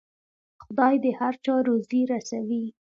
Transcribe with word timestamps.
خدای 0.63 0.95
د 1.03 1.05
هر 1.19 1.33
چا 1.45 1.55
روزي 1.67 2.01
رسوي. 2.11 2.65